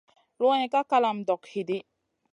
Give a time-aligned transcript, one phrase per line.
[0.39, 1.77] Luwayn ka kalama dog hidi.